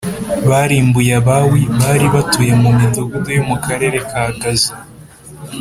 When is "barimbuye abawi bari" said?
0.49-2.07